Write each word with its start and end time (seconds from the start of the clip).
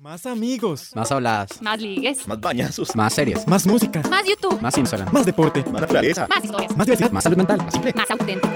Más 0.00 0.24
amigos. 0.24 0.92
Más 0.96 1.12
habladas. 1.12 1.60
Más 1.60 1.78
ligues. 1.78 2.26
Más 2.26 2.40
bañazos. 2.40 2.96
Más 2.96 3.12
series. 3.12 3.46
Más 3.46 3.66
música. 3.66 4.00
Más 4.08 4.24
YouTube. 4.26 4.58
Más 4.62 4.78
Instagram. 4.78 5.12
Más 5.12 5.26
deporte. 5.26 5.62
Más 5.64 5.82
naturaleza. 5.82 6.26
Más 6.26 6.42
historias. 6.42 6.74
Más 6.74 6.86
diversidad. 6.86 7.10
Más 7.10 7.22
salud 7.22 7.36
mental. 7.36 7.58
Más 7.58 7.74
simple. 7.74 7.92
Más 7.94 8.10
auténtico. 8.10 8.48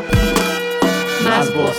Más 1.22 1.54
voz. 1.54 1.76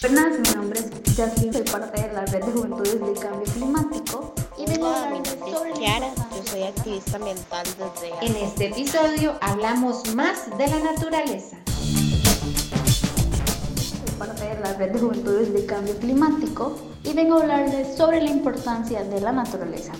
Buenas, 0.00 0.38
mi 0.40 0.54
nombre 0.56 0.80
es 0.80 1.16
Jacqueline, 1.16 1.52
soy 1.52 1.62
parte 1.62 2.02
de 2.02 2.12
la 2.12 2.24
red 2.26 2.44
de 2.44 2.52
juventudes 2.52 3.00
del 3.00 3.18
cambio 3.18 3.52
climático 3.52 4.34
y 4.58 4.66
vengo 4.66 4.86
a 4.86 4.90
Hola, 4.90 5.10
mi 5.10 5.18
hablarles 5.18 5.38
nombre 5.38 5.56
sobre 5.56 5.70
es 5.70 5.78
Kiara, 5.78 6.14
yo 6.14 6.50
soy 6.50 6.62
activista 6.64 7.16
ambiental 7.16 7.66
desde 7.66 8.26
En 8.26 8.36
este 8.36 8.66
episodio 8.66 9.38
hablamos 9.40 10.14
más 10.14 10.46
de 10.58 10.66
la 10.68 10.78
naturaleza. 10.80 11.56
Parte 14.18 14.44
de 14.44 14.60
la 14.60 14.72
red 14.74 14.92
de 14.92 14.98
juventudes 14.98 15.52
del 15.52 15.66
cambio 15.66 15.96
climático 15.98 16.76
y 17.04 17.12
vengo 17.12 17.36
a 17.36 17.42
hablarles 17.42 17.96
sobre 17.96 18.22
la 18.22 18.30
importancia 18.30 19.04
de 19.04 19.20
la 19.20 19.32
naturaleza. 19.32 19.92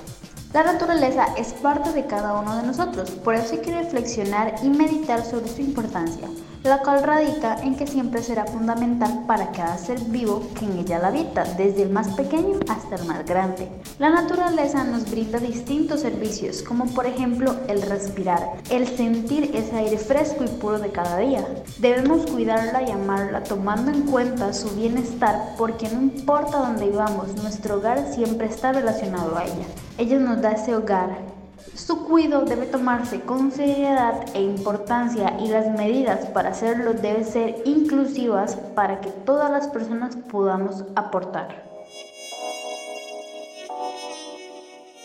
La 0.52 0.62
naturaleza 0.62 1.26
es 1.36 1.52
parte 1.52 1.92
de 1.92 2.06
cada 2.06 2.40
uno 2.40 2.56
de 2.56 2.66
nosotros, 2.66 3.10
por 3.10 3.34
eso 3.34 3.54
hay 3.54 3.60
que 3.60 3.74
reflexionar 3.74 4.54
y 4.62 4.68
meditar 4.70 5.24
sobre 5.24 5.48
su 5.48 5.60
importancia, 5.60 6.28
la 6.66 6.78
cual 6.78 7.02
radica 7.02 7.56
en 7.62 7.76
que 7.76 7.86
siempre 7.86 8.22
será 8.22 8.44
fundamental 8.44 9.24
para 9.26 9.52
cada 9.52 9.78
ser 9.78 10.00
vivo 10.00 10.42
que 10.58 10.64
en 10.64 10.78
ella 10.78 10.98
la 10.98 11.08
habita, 11.08 11.44
desde 11.56 11.82
el 11.82 11.90
más 11.90 12.08
pequeño 12.08 12.58
hasta 12.68 12.96
el 12.96 13.04
más 13.04 13.24
grande. 13.24 13.68
La 13.98 14.10
naturaleza 14.10 14.84
nos 14.84 15.10
brinda 15.10 15.38
distintos 15.38 16.00
servicios, 16.00 16.62
como 16.62 16.86
por 16.86 17.06
ejemplo 17.06 17.54
el 17.68 17.82
respirar, 17.82 18.54
el 18.70 18.86
sentir 18.86 19.50
ese 19.54 19.76
aire 19.76 19.98
fresco 19.98 20.44
y 20.44 20.48
puro 20.48 20.78
de 20.78 20.90
cada 20.90 21.18
día. 21.18 21.46
Debemos 21.78 22.26
cuidarla 22.26 22.82
y 22.82 22.90
amarla 22.90 23.42
tomando 23.42 23.90
en 23.90 24.02
cuenta 24.02 24.52
su 24.52 24.68
bienestar 24.70 25.54
porque 25.56 25.88
no 25.88 26.02
importa 26.02 26.58
dónde 26.58 26.88
vivamos, 26.88 27.34
nuestro 27.36 27.76
hogar 27.76 28.12
siempre 28.12 28.46
está 28.46 28.72
relacionado 28.72 29.36
a 29.36 29.44
ella. 29.44 29.66
Ella 29.98 30.18
nos 30.18 30.42
da 30.42 30.52
ese 30.52 30.74
hogar, 30.74 31.35
su 31.74 32.04
cuidado 32.04 32.44
debe 32.44 32.66
tomarse 32.66 33.20
con 33.20 33.50
seriedad 33.50 34.24
e 34.34 34.42
importancia 34.42 35.36
y 35.40 35.48
las 35.48 35.68
medidas 35.76 36.26
para 36.26 36.50
hacerlo 36.50 36.94
deben 36.94 37.24
ser 37.24 37.62
inclusivas 37.64 38.56
para 38.74 39.00
que 39.00 39.10
todas 39.10 39.50
las 39.50 39.68
personas 39.68 40.16
podamos 40.30 40.84
aportar. 40.94 41.64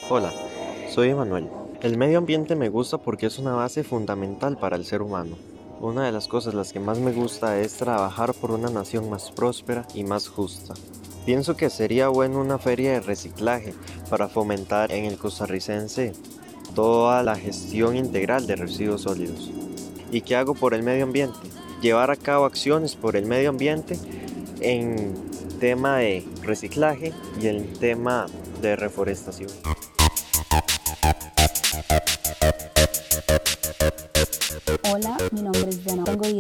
Hola, 0.09 0.31
soy 0.89 1.09
Emanuel. 1.09 1.49
El 1.81 1.97
medio 1.97 2.17
ambiente 2.17 2.55
me 2.55 2.69
gusta 2.69 2.97
porque 2.97 3.25
es 3.25 3.39
una 3.39 3.53
base 3.53 3.83
fundamental 3.83 4.57
para 4.57 4.75
el 4.75 4.85
ser 4.85 5.01
humano. 5.01 5.35
Una 5.79 6.05
de 6.05 6.11
las 6.11 6.27
cosas 6.27 6.53
las 6.53 6.73
que 6.73 6.79
más 6.79 6.99
me 6.99 7.11
gusta 7.11 7.59
es 7.59 7.73
trabajar 7.73 8.33
por 8.35 8.51
una 8.51 8.69
nación 8.69 9.09
más 9.09 9.31
próspera 9.31 9.87
y 9.95 10.03
más 10.03 10.27
justa. 10.27 10.75
Pienso 11.25 11.55
que 11.55 11.69
sería 11.69 12.07
bueno 12.07 12.39
una 12.39 12.57
feria 12.57 12.93
de 12.93 12.99
reciclaje 12.99 13.73
para 14.09 14.27
fomentar 14.27 14.91
en 14.91 15.05
el 15.05 15.17
costarricense 15.17 16.13
toda 16.75 17.23
la 17.23 17.36
gestión 17.36 17.95
integral 17.95 18.47
de 18.47 18.55
residuos 18.55 19.02
sólidos. 19.02 19.52
¿Y 20.11 20.22
qué 20.22 20.36
hago 20.36 20.53
por 20.53 20.73
el 20.73 20.83
medio 20.83 21.03
ambiente? 21.03 21.39
Llevar 21.81 22.11
a 22.11 22.16
cabo 22.16 22.45
acciones 22.45 22.95
por 22.95 23.16
el 23.16 23.25
medio 23.25 23.50
ambiente 23.50 23.97
en 24.59 25.13
tema 25.59 25.97
de 25.97 26.25
reciclaje 26.44 27.13
y 27.41 27.47
en 27.47 27.73
tema 27.73 28.25
de 28.61 28.75
reforestación. 28.75 29.50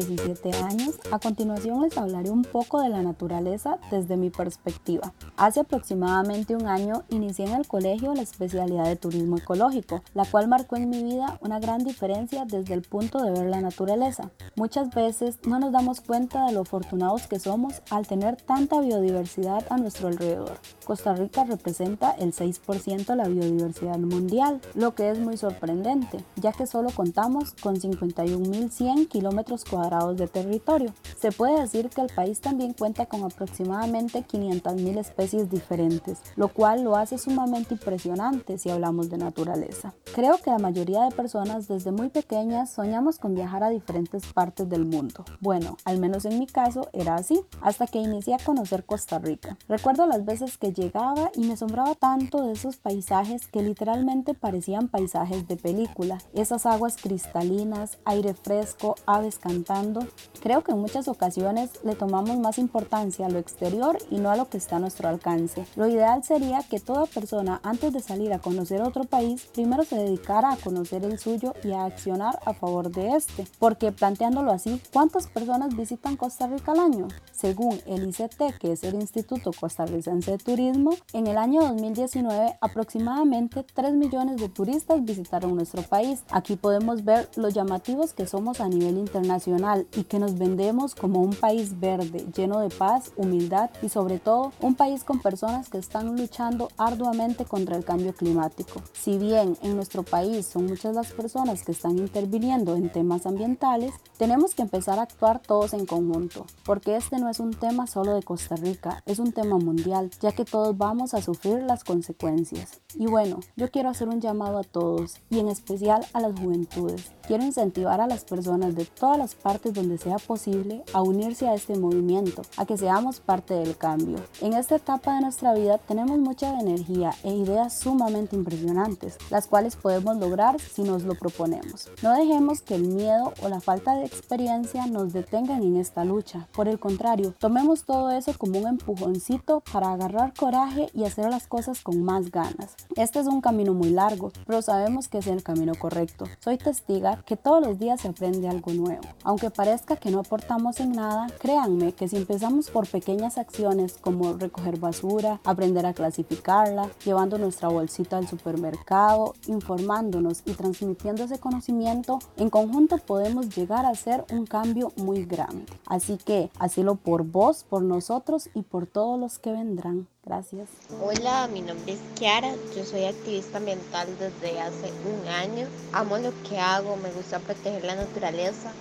17 0.07 0.51
años. 0.63 0.99
A 1.11 1.19
continuación 1.19 1.81
les 1.81 1.97
hablaré 1.97 2.29
un 2.29 2.43
poco 2.43 2.81
de 2.81 2.89
la 2.89 3.01
naturaleza 3.01 3.77
desde 3.89 4.17
mi 4.17 4.29
perspectiva. 4.29 5.13
Hace 5.37 5.59
aproximadamente 5.59 6.55
un 6.55 6.67
año 6.67 7.03
inicié 7.09 7.45
en 7.45 7.55
el 7.55 7.67
colegio 7.67 8.13
la 8.13 8.21
especialidad 8.21 8.85
de 8.85 8.95
turismo 8.95 9.37
ecológico, 9.37 10.03
la 10.13 10.25
cual 10.25 10.47
marcó 10.47 10.75
en 10.75 10.89
mi 10.89 11.03
vida 11.03 11.37
una 11.41 11.59
gran 11.59 11.83
diferencia 11.83 12.45
desde 12.45 12.73
el 12.73 12.81
punto 12.81 13.21
de 13.21 13.31
ver 13.31 13.49
la 13.49 13.61
naturaleza. 13.61 14.31
Muchas 14.55 14.89
veces 14.89 15.39
no 15.45 15.59
nos 15.59 15.71
damos 15.71 16.01
cuenta 16.01 16.45
de 16.45 16.53
lo 16.53 16.61
afortunados 16.61 17.27
que 17.27 17.39
somos 17.39 17.81
al 17.89 18.07
tener 18.07 18.37
tanta 18.37 18.79
biodiversidad 18.79 19.65
a 19.69 19.77
nuestro 19.77 20.07
alrededor. 20.07 20.59
Costa 20.85 21.13
Rica 21.13 21.43
representa 21.43 22.11
el 22.11 22.33
6% 22.33 23.05
de 23.05 23.15
la 23.15 23.27
biodiversidad 23.27 23.99
mundial, 23.99 24.61
lo 24.73 24.95
que 24.95 25.09
es 25.09 25.19
muy 25.19 25.37
sorprendente, 25.37 26.23
ya 26.35 26.53
que 26.53 26.65
solo 26.65 26.89
contamos 26.89 27.53
con 27.61 27.75
51.100 27.75 29.07
kilómetros 29.07 29.65
cuadrados 29.65 29.90
de 29.91 30.27
territorio. 30.27 30.93
Se 31.19 31.31
puede 31.31 31.59
decir 31.59 31.89
que 31.89 32.01
el 32.01 32.09
país 32.13 32.39
también 32.39 32.73
cuenta 32.73 33.07
con 33.07 33.23
aproximadamente 33.23 34.25
500.000 34.25 34.97
especies 34.97 35.49
diferentes, 35.49 36.19
lo 36.37 36.47
cual 36.47 36.83
lo 36.83 36.95
hace 36.95 37.17
sumamente 37.17 37.73
impresionante 37.73 38.57
si 38.57 38.69
hablamos 38.69 39.09
de 39.09 39.17
naturaleza. 39.17 39.93
Creo 40.15 40.37
que 40.37 40.49
la 40.49 40.59
mayoría 40.59 41.03
de 41.03 41.15
personas 41.15 41.67
desde 41.67 41.91
muy 41.91 42.09
pequeñas 42.09 42.71
soñamos 42.71 43.19
con 43.19 43.35
viajar 43.35 43.63
a 43.63 43.69
diferentes 43.69 44.31
partes 44.31 44.69
del 44.69 44.85
mundo. 44.85 45.25
Bueno, 45.41 45.77
al 45.83 45.99
menos 45.99 46.23
en 46.23 46.39
mi 46.39 46.47
caso 46.47 46.87
era 46.93 47.15
así, 47.15 47.41
hasta 47.61 47.85
que 47.85 47.99
inicié 47.99 48.35
a 48.35 48.43
conocer 48.43 48.85
Costa 48.85 49.19
Rica. 49.19 49.57
Recuerdo 49.67 50.07
las 50.07 50.23
veces 50.23 50.57
que 50.57 50.71
llegaba 50.71 51.31
y 51.35 51.41
me 51.45 51.53
asombraba 51.53 51.95
tanto 51.95 52.45
de 52.45 52.53
esos 52.53 52.77
paisajes 52.77 53.47
que 53.47 53.61
literalmente 53.61 54.33
parecían 54.33 54.87
paisajes 54.87 55.47
de 55.49 55.57
película. 55.57 56.19
Esas 56.33 56.65
aguas 56.65 56.95
cristalinas, 56.95 57.97
aire 58.05 58.33
fresco, 58.33 58.95
aves 59.05 59.37
cantando. 59.81 60.07
Creo 60.41 60.63
que 60.63 60.71
en 60.71 60.79
muchas 60.79 61.07
ocasiones 61.07 61.69
le 61.83 61.95
tomamos 61.95 62.39
más 62.39 62.57
importancia 62.57 63.27
a 63.27 63.29
lo 63.29 63.37
exterior 63.37 63.97
y 64.09 64.17
no 64.17 64.31
a 64.31 64.35
lo 64.35 64.49
que 64.49 64.57
está 64.57 64.77
a 64.77 64.79
nuestro 64.79 65.07
alcance. 65.07 65.65
Lo 65.75 65.87
ideal 65.87 66.23
sería 66.23 66.63
que 66.63 66.79
toda 66.79 67.05
persona 67.05 67.59
antes 67.63 67.93
de 67.93 67.99
salir 67.99 68.33
a 68.33 68.39
conocer 68.39 68.81
otro 68.81 69.03
país 69.03 69.47
primero 69.53 69.83
se 69.83 69.97
dedicara 69.97 70.51
a 70.51 70.57
conocer 70.57 71.03
el 71.05 71.19
suyo 71.19 71.53
y 71.63 71.73
a 71.73 71.85
accionar 71.85 72.39
a 72.45 72.53
favor 72.53 72.89
de 72.89 73.15
este. 73.15 73.45
Porque 73.59 73.91
planteándolo 73.91 74.51
así, 74.51 74.81
¿cuántas 74.91 75.27
personas 75.27 75.75
visitan 75.75 76.17
Costa 76.17 76.47
Rica 76.47 76.71
al 76.71 76.79
año? 76.79 77.07
Según 77.31 77.79
el 77.85 78.09
ICT, 78.09 78.57
que 78.59 78.71
es 78.71 78.83
el 78.83 78.95
Instituto 78.95 79.51
Costarricense 79.51 80.31
de 80.31 80.37
Turismo, 80.39 80.95
en 81.13 81.27
el 81.27 81.37
año 81.37 81.61
2019 81.61 82.57
aproximadamente 82.61 83.63
3 83.75 83.93
millones 83.93 84.37
de 84.37 84.49
turistas 84.49 85.03
visitaron 85.03 85.55
nuestro 85.55 85.83
país. 85.83 86.23
Aquí 86.31 86.55
podemos 86.55 87.03
ver 87.03 87.29
lo 87.35 87.49
llamativos 87.49 88.13
que 88.13 88.25
somos 88.25 88.59
a 88.59 88.67
nivel 88.67 88.97
internacional 88.97 89.70
y 89.95 90.03
que 90.03 90.19
nos 90.19 90.37
vendemos 90.37 90.95
como 90.95 91.21
un 91.21 91.33
país 91.33 91.79
verde, 91.79 92.25
lleno 92.35 92.59
de 92.59 92.69
paz, 92.69 93.11
humildad 93.15 93.69
y 93.81 93.89
sobre 93.89 94.19
todo 94.19 94.51
un 94.61 94.75
país 94.75 95.03
con 95.03 95.19
personas 95.19 95.69
que 95.69 95.77
están 95.77 96.15
luchando 96.15 96.69
arduamente 96.77 97.45
contra 97.45 97.75
el 97.75 97.85
cambio 97.85 98.13
climático. 98.13 98.81
Si 98.93 99.17
bien 99.17 99.57
en 99.61 99.75
nuestro 99.75 100.03
país 100.03 100.45
son 100.45 100.65
muchas 100.65 100.95
las 100.95 101.11
personas 101.11 101.63
que 101.63 101.71
están 101.71 101.97
interviniendo 101.97 102.75
en 102.75 102.91
temas 102.91 103.25
ambientales, 103.25 103.93
tenemos 104.17 104.55
que 104.55 104.63
empezar 104.63 104.99
a 104.99 105.03
actuar 105.03 105.39
todos 105.39 105.73
en 105.73 105.85
conjunto, 105.85 106.45
porque 106.65 106.95
este 106.95 107.17
no 107.19 107.29
es 107.29 107.39
un 107.39 107.51
tema 107.51 107.87
solo 107.87 108.13
de 108.13 108.23
Costa 108.23 108.55
Rica, 108.55 109.03
es 109.05 109.19
un 109.19 109.31
tema 109.31 109.57
mundial, 109.57 110.11
ya 110.21 110.31
que 110.31 110.45
todos 110.45 110.77
vamos 110.77 111.13
a 111.13 111.21
sufrir 111.21 111.63
las 111.63 111.83
consecuencias. 111.83 112.81
Y 112.95 113.05
bueno, 113.05 113.39
yo 113.55 113.71
quiero 113.71 113.89
hacer 113.89 114.09
un 114.09 114.21
llamado 114.21 114.57
a 114.57 114.63
todos, 114.63 115.15
y 115.29 115.39
en 115.39 115.47
especial 115.47 116.05
a 116.13 116.19
las 116.19 116.37
juventudes. 116.39 117.11
Quiero 117.27 117.43
incentivar 117.43 118.01
a 118.01 118.07
las 118.07 118.25
personas 118.25 118.75
de 118.75 118.85
todas 118.85 119.17
las 119.17 119.35
partes 119.35 119.60
donde 119.69 119.99
sea 119.99 120.17
posible 120.17 120.83
a 120.93 121.03
unirse 121.03 121.47
a 121.47 121.53
este 121.53 121.77
movimiento, 121.77 122.41
a 122.57 122.65
que 122.65 122.77
seamos 122.77 123.19
parte 123.19 123.53
del 123.53 123.77
cambio. 123.77 124.17
En 124.41 124.53
esta 124.53 124.77
etapa 124.77 125.15
de 125.15 125.21
nuestra 125.21 125.53
vida 125.53 125.77
tenemos 125.77 126.17
mucha 126.17 126.59
energía 126.59 127.11
e 127.23 127.33
ideas 127.35 127.77
sumamente 127.77 128.35
impresionantes, 128.35 129.17
las 129.29 129.47
cuales 129.47 129.75
podemos 129.75 130.17
lograr 130.17 130.59
si 130.59 130.81
nos 130.81 131.03
lo 131.03 131.13
proponemos. 131.13 131.89
No 132.01 132.13
dejemos 132.13 132.61
que 132.61 132.75
el 132.75 132.87
miedo 132.87 133.33
o 133.43 133.49
la 133.49 133.61
falta 133.61 133.95
de 133.95 134.05
experiencia 134.05 134.87
nos 134.87 135.13
detengan 135.13 135.61
en 135.61 135.77
esta 135.77 136.03
lucha. 136.03 136.47
Por 136.53 136.67
el 136.67 136.79
contrario, 136.79 137.35
tomemos 137.37 137.83
todo 137.83 138.09
eso 138.09 138.33
como 138.37 138.59
un 138.59 138.67
empujoncito 138.67 139.61
para 139.71 139.91
agarrar 139.91 140.33
coraje 140.33 140.89
y 140.93 141.03
hacer 141.03 141.29
las 141.29 141.47
cosas 141.47 141.81
con 141.81 142.03
más 142.03 142.31
ganas. 142.31 142.75
Este 142.95 143.19
es 143.19 143.27
un 143.27 143.41
camino 143.41 143.73
muy 143.73 143.89
largo, 143.89 144.31
pero 144.47 144.61
sabemos 144.61 145.07
que 145.07 145.19
es 145.19 145.27
el 145.27 145.43
camino 145.43 145.73
correcto. 145.75 146.25
Soy 146.39 146.57
testiga 146.57 147.21
que 147.25 147.37
todos 147.37 147.65
los 147.65 147.77
días 147.77 148.01
se 148.01 148.07
aprende 148.07 148.47
algo 148.47 148.73
nuevo. 148.73 149.03
Aunque 149.23 149.50
parezca 149.51 149.95
que 149.95 150.11
no 150.11 150.19
aportamos 150.19 150.79
en 150.79 150.93
nada, 150.93 151.27
créanme 151.39 151.93
que 151.93 152.07
si 152.07 152.17
empezamos 152.17 152.69
por 152.69 152.87
pequeñas 152.87 153.37
acciones 153.37 153.97
como 154.01 154.33
recoger 154.33 154.79
basura, 154.79 155.39
aprender 155.43 155.85
a 155.85 155.93
clasificarla, 155.93 156.89
llevando 157.05 157.37
nuestra 157.37 157.67
bolsita 157.67 158.17
al 158.17 158.27
supermercado, 158.27 159.35
informándonos 159.47 160.41
y 160.45 160.53
transmitiendo 160.53 161.23
ese 161.23 161.39
conocimiento, 161.39 162.19
en 162.37 162.49
conjunto 162.49 162.97
podemos 162.97 163.55
llegar 163.55 163.85
a 163.85 163.89
hacer 163.89 164.25
un 164.31 164.45
cambio 164.45 164.91
muy 164.97 165.25
grande. 165.25 165.65
Así 165.85 166.17
que, 166.17 166.49
hacelo 166.59 166.95
por 166.95 167.23
vos, 167.23 167.63
por 167.63 167.83
nosotros 167.83 168.49
y 168.53 168.63
por 168.63 168.87
todos 168.87 169.19
los 169.19 169.39
que 169.39 169.51
vendrán. 169.51 170.07
Gracias. 170.23 170.69
Hola, 171.03 171.47
mi 171.51 171.61
nombre 171.61 171.93
es 171.93 171.99
Kiara, 172.15 172.53
yo 172.75 172.85
soy 172.85 173.05
activista 173.05 173.57
ambiental 173.57 174.07
desde 174.19 174.61
hace 174.61 174.91
un 175.03 175.27
año. 175.27 175.67
Amo 175.93 176.17
lo 176.19 176.31
que 176.47 176.59
hago, 176.59 176.95
me 176.97 177.11
gusta 177.11 177.39
proteger 177.39 177.83
la 177.83 177.95
naturaleza. 177.95 178.71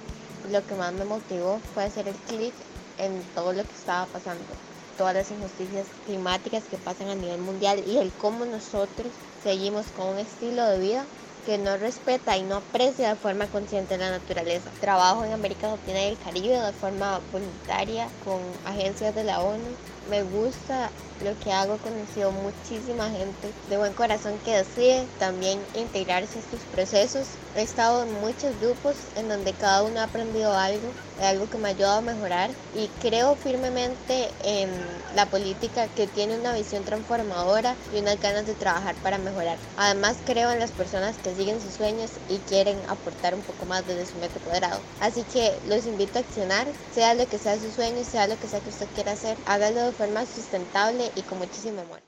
Lo 0.42 0.66
que 0.66 0.74
más 0.74 0.92
me 0.92 1.04
motivó 1.04 1.60
fue 1.60 1.84
hacer 1.84 2.08
el 2.08 2.18
clic 2.20 2.54
en 2.96 3.26
todo 3.32 3.52
lo 3.52 3.64
que 3.64 3.74
estaba 3.74 4.06
pasando. 4.10 4.58
todas 4.96 5.14
las 5.14 5.30
injusticias 5.30 5.88
climáticas 6.04 6.68
que 6.68 6.76
pasan 6.78 7.08
a 7.08 7.14
nivel 7.14 7.40
mundial 7.40 7.82
y 7.86 7.98
el 7.98 8.14
cómo 8.14 8.44
nosotros 8.44 9.14
seguimos 9.42 9.92
con 9.92 10.08
un 10.08 10.18
estilo 10.18 10.64
de 10.66 10.78
vida 10.78 11.08
que 11.42 11.56
no 11.58 11.76
respeta 11.78 12.36
y 12.36 12.42
no 12.42 12.56
aprecia 12.56 13.08
de 13.08 13.16
forma 13.16 13.48
consciente 13.48 13.96
la 13.96 14.10
naturaleza. 14.10 14.72
Trabajo 14.78 15.24
en 15.24 15.32
América 15.32 15.68
Latina 15.68 16.02
y 16.04 16.08
el 16.08 16.18
Caribe 16.18 16.58
de 16.60 16.72
forma 16.74 17.20
voluntaria 17.30 18.12
con 18.18 18.60
agencias 18.64 19.14
de 19.14 19.24
la 19.24 19.42
ONU. 19.42 19.78
Me 20.04 20.22
gusta 20.22 20.92
lo 21.18 21.38
que 21.38 21.52
hago, 21.52 21.74
he 21.76 21.80
conocido 21.80 22.30
muchísima 22.32 23.10
gente 23.10 23.54
de 23.66 23.76
buen 23.78 23.94
corazón 23.94 24.40
que 24.40 24.56
decide 24.56 25.08
también 25.18 25.66
integrarse 25.72 26.38
a 26.38 26.42
estos 26.42 26.66
procesos. 26.66 27.39
He 27.56 27.62
estado 27.62 28.04
en 28.04 28.20
muchos 28.20 28.58
grupos 28.60 28.94
en 29.16 29.28
donde 29.28 29.52
cada 29.52 29.82
uno 29.82 29.98
ha 29.98 30.04
aprendido 30.04 30.56
algo, 30.56 30.88
algo 31.20 31.50
que 31.50 31.58
me 31.58 31.68
ha 31.68 31.72
ayudado 31.72 31.98
a 31.98 32.00
mejorar 32.00 32.50
y 32.76 32.86
creo 33.00 33.34
firmemente 33.34 34.30
en 34.44 34.70
la 35.16 35.26
política 35.26 35.88
que 35.88 36.06
tiene 36.06 36.38
una 36.38 36.52
visión 36.52 36.84
transformadora 36.84 37.74
y 37.92 37.98
unas 37.98 38.20
ganas 38.20 38.46
de 38.46 38.54
trabajar 38.54 38.94
para 39.02 39.18
mejorar. 39.18 39.58
Además 39.76 40.16
creo 40.24 40.52
en 40.52 40.60
las 40.60 40.70
personas 40.70 41.16
que 41.16 41.34
siguen 41.34 41.60
sus 41.60 41.74
sueños 41.74 42.12
y 42.28 42.36
quieren 42.38 42.78
aportar 42.88 43.34
un 43.34 43.42
poco 43.42 43.66
más 43.66 43.84
desde 43.84 44.06
su 44.06 44.16
metro 44.18 44.40
cuadrado. 44.42 44.78
Así 45.00 45.24
que 45.24 45.52
los 45.66 45.86
invito 45.86 46.18
a 46.18 46.22
accionar, 46.22 46.68
sea 46.94 47.14
lo 47.14 47.26
que 47.26 47.38
sea 47.38 47.58
su 47.58 47.72
sueño, 47.72 48.04
sea 48.04 48.28
lo 48.28 48.38
que 48.38 48.46
sea 48.46 48.60
que 48.60 48.70
usted 48.70 48.86
quiera 48.94 49.12
hacer, 49.12 49.36
hágalo 49.46 49.86
de 49.86 49.92
forma 49.92 50.24
sustentable 50.24 51.10
y 51.16 51.22
con 51.22 51.38
muchísimo 51.38 51.80
amor. 51.80 52.00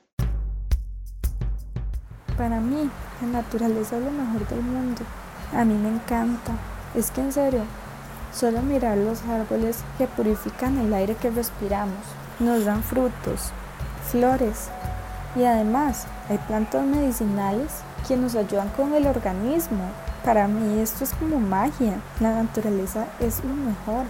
Para 2.37 2.61
mí, 2.61 2.89
la 3.21 3.27
naturaleza 3.27 3.97
es 3.97 4.03
lo 4.03 4.09
mejor 4.09 4.47
del 4.47 4.61
mundo. 4.61 5.03
A 5.55 5.65
mí 5.65 5.75
me 5.75 5.89
encanta. 5.89 6.53
Es 6.95 7.11
que 7.11 7.21
en 7.21 7.31
serio, 7.31 7.61
solo 8.33 8.61
mirar 8.61 8.97
los 8.97 9.21
árboles 9.23 9.83
que 9.97 10.07
purifican 10.07 10.77
el 10.79 10.93
aire 10.93 11.15
que 11.15 11.29
respiramos, 11.29 11.99
nos 12.39 12.65
dan 12.65 12.81
frutos, 12.81 13.51
flores 14.09 14.69
y 15.35 15.43
además 15.43 16.07
hay 16.29 16.39
plantas 16.39 16.83
medicinales 16.85 17.71
que 18.07 18.17
nos 18.17 18.35
ayudan 18.35 18.69
con 18.69 18.93
el 18.93 19.05
organismo. 19.05 19.83
Para 20.25 20.47
mí 20.47 20.79
esto 20.79 21.03
es 21.03 21.13
como 21.13 21.39
magia. 21.39 21.99
La 22.19 22.33
naturaleza 22.33 23.05
es 23.19 23.43
lo 23.43 23.53
mejor 23.53 24.05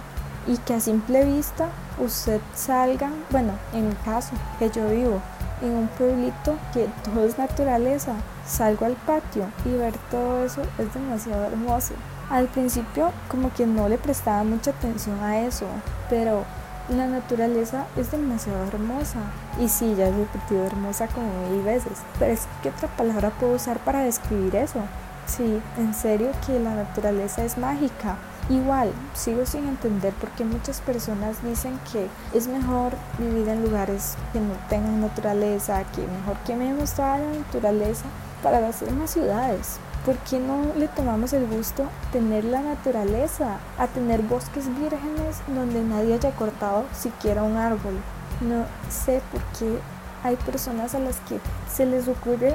y 0.46 0.56
que 0.58 0.74
a 0.74 0.80
simple 0.80 1.24
vista 1.24 1.68
usted 1.98 2.40
salga, 2.54 3.10
bueno, 3.30 3.52
en 3.72 3.88
mi 3.88 3.94
caso, 3.96 4.32
que 4.58 4.70
yo 4.70 4.88
vivo 4.88 5.20
en 5.64 5.74
un 5.74 5.88
pueblito 5.88 6.56
que 6.72 6.88
todo 7.02 7.24
es 7.24 7.38
naturaleza, 7.38 8.12
salgo 8.46 8.86
al 8.86 8.94
patio 8.94 9.46
y 9.64 9.70
ver 9.70 9.94
todo 10.10 10.44
eso 10.44 10.62
es 10.78 10.92
demasiado 10.92 11.44
hermoso. 11.44 11.94
Al 12.30 12.46
principio 12.46 13.12
como 13.28 13.52
que 13.52 13.66
no 13.66 13.88
le 13.88 13.98
prestaba 13.98 14.44
mucha 14.44 14.70
atención 14.70 15.18
a 15.22 15.40
eso, 15.40 15.66
pero 16.08 16.44
la 16.88 17.06
naturaleza 17.06 17.86
es 17.96 18.10
demasiado 18.10 18.64
hermosa. 18.64 19.20
Y 19.58 19.68
sí, 19.68 19.94
ya 19.96 20.08
he 20.08 20.12
repetido 20.12 20.64
hermosa 20.64 21.06
como 21.08 21.26
mil 21.50 21.62
veces, 21.62 21.92
pero 22.18 22.32
es 22.32 22.46
que 22.62 22.68
otra 22.68 22.88
palabra 22.88 23.30
puedo 23.30 23.54
usar 23.54 23.78
para 23.78 24.00
describir 24.00 24.54
eso. 24.56 24.80
Sí, 25.26 25.60
en 25.78 25.94
serio 25.94 26.30
que 26.46 26.60
la 26.60 26.74
naturaleza 26.74 27.44
es 27.44 27.56
mágica. 27.56 28.16
Igual, 28.50 28.92
sigo 29.14 29.46
sin 29.46 29.66
entender 29.66 30.12
por 30.14 30.28
qué 30.32 30.44
muchas 30.44 30.82
personas 30.82 31.42
dicen 31.42 31.80
que 31.90 32.08
es 32.36 32.46
mejor 32.46 32.92
vivir 33.18 33.48
en 33.48 33.62
lugares 33.62 34.16
que 34.34 34.40
no 34.40 34.52
tengan 34.68 35.00
naturaleza, 35.00 35.82
que 35.94 36.02
mejor 36.06 36.36
quememos 36.44 36.92
toda 36.92 37.16
la 37.16 37.38
naturaleza 37.38 38.04
para 38.42 38.68
hacer 38.68 38.92
más 38.92 39.12
ciudades. 39.12 39.78
¿Por 40.04 40.16
qué 40.18 40.38
no 40.38 40.74
le 40.76 40.88
tomamos 40.88 41.32
el 41.32 41.46
gusto 41.46 41.84
a 41.84 42.12
tener 42.12 42.44
la 42.44 42.60
naturaleza, 42.60 43.56
a 43.78 43.86
tener 43.86 44.20
bosques 44.20 44.68
vírgenes 44.78 45.38
donde 45.46 45.82
nadie 45.82 46.12
haya 46.12 46.32
cortado 46.32 46.84
siquiera 46.92 47.42
un 47.42 47.56
árbol? 47.56 47.94
No 48.42 48.66
sé 48.90 49.22
por 49.32 49.40
qué 49.58 49.78
hay 50.22 50.36
personas 50.36 50.94
a 50.94 50.98
las 50.98 51.16
que 51.20 51.40
se 51.74 51.86
les 51.86 52.08
ocurre 52.08 52.54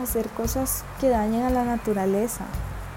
hacer 0.00 0.28
cosas 0.28 0.84
que 1.00 1.08
dañen 1.08 1.42
a 1.42 1.50
la 1.50 1.64
naturaleza. 1.64 2.44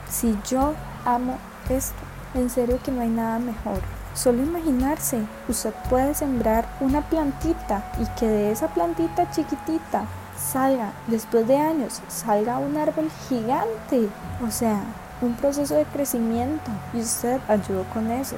Si 0.07 0.37
yo 0.47 0.75
amo 1.03 1.39
esto, 1.69 1.95
en 2.37 2.49
serio 2.49 2.79
que 2.83 2.91
no 2.91 3.01
hay 3.01 3.09
nada 3.09 3.39
mejor. 3.39 3.79
Solo 4.13 4.41
imaginarse, 4.41 5.19
usted 5.47 5.73
puede 5.89 6.13
sembrar 6.13 6.67
una 6.79 7.01
plantita 7.01 7.83
y 7.99 8.05
que 8.19 8.27
de 8.27 8.51
esa 8.51 8.67
plantita 8.67 9.29
chiquitita 9.29 10.05
salga, 10.37 10.91
después 11.07 11.47
de 11.47 11.57
años, 11.57 12.01
salga 12.07 12.57
un 12.57 12.77
árbol 12.77 13.09
gigante. 13.27 14.09
O 14.45 14.51
sea, 14.51 14.81
un 15.21 15.33
proceso 15.35 15.75
de 15.75 15.85
crecimiento 15.85 16.71
y 16.93 17.01
usted 17.01 17.39
ayudó 17.47 17.83
con 17.93 18.09
eso. 18.11 18.35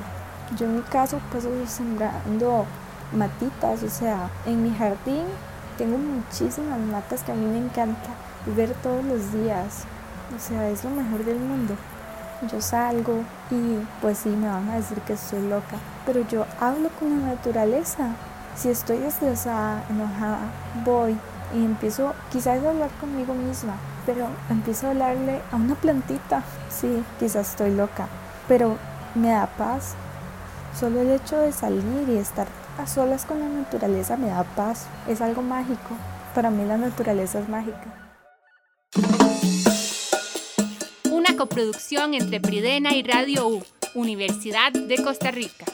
Yo 0.57 0.65
en 0.65 0.77
mi 0.77 0.81
caso 0.81 1.19
paso 1.31 1.49
sembrando 1.67 2.65
matitas, 3.13 3.83
o 3.83 3.89
sea, 3.89 4.29
en 4.45 4.63
mi 4.63 4.75
jardín 4.75 5.25
tengo 5.77 5.97
muchísimas 5.97 6.79
matas 6.79 7.23
que 7.23 7.31
a 7.31 7.35
mí 7.35 7.45
me 7.45 7.65
encanta 7.65 8.09
ver 8.55 8.73
todos 8.81 9.03
los 9.03 9.31
días. 9.31 9.83
O 10.35 10.39
sea, 10.39 10.69
es 10.69 10.83
lo 10.83 10.89
mejor 10.89 11.23
del 11.23 11.39
mundo 11.39 11.75
yo 12.47 12.61
salgo 12.61 13.23
y 13.51 13.79
pues 14.01 14.19
sí 14.19 14.29
me 14.29 14.47
van 14.47 14.69
a 14.69 14.75
decir 14.75 14.99
que 15.01 15.13
estoy 15.13 15.41
loca, 15.47 15.77
pero 16.05 16.21
yo 16.27 16.45
hablo 16.59 16.89
con 16.99 17.09
la 17.09 17.27
naturaleza. 17.35 18.11
Si 18.55 18.69
estoy 18.69 18.97
estresada, 19.03 19.83
enojada, 19.89 20.39
voy 20.85 21.17
y 21.53 21.65
empiezo 21.65 22.13
quizás 22.31 22.63
a 22.63 22.69
hablar 22.69 22.89
conmigo 22.99 23.33
misma, 23.33 23.73
pero 24.05 24.27
empiezo 24.49 24.87
a 24.87 24.91
hablarle 24.91 25.41
a 25.51 25.55
una 25.55 25.75
plantita. 25.75 26.43
Sí, 26.69 27.03
quizás 27.19 27.49
estoy 27.49 27.75
loca, 27.75 28.07
pero 28.47 28.77
me 29.15 29.29
da 29.29 29.47
paz. 29.47 29.95
Solo 30.77 31.01
el 31.01 31.11
hecho 31.11 31.37
de 31.37 31.51
salir 31.51 32.07
y 32.09 32.17
estar 32.17 32.47
a 32.77 32.87
solas 32.87 33.25
con 33.25 33.39
la 33.39 33.47
naturaleza 33.47 34.17
me 34.17 34.27
da 34.29 34.43
paz. 34.43 34.85
Es 35.07 35.21
algo 35.21 35.41
mágico. 35.41 35.95
Para 36.35 36.49
mí 36.49 36.63
la 36.65 36.77
naturaleza 36.77 37.39
es 37.39 37.49
mágica. 37.49 38.08
Coproducción 41.39 42.15
entre 42.15 42.41
Pridena 42.41 42.93
y 42.93 43.01
Radio 43.01 43.47
U, 43.47 43.63
Universidad 43.93 44.73
de 44.73 45.01
Costa 45.01 45.31
Rica. 45.31 45.65